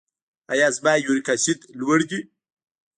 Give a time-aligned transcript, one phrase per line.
[0.53, 2.19] ایا زما یوریک اسید لوړ دی؟